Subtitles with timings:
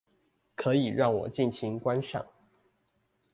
[0.55, 2.25] 可以讓我盡情觀賞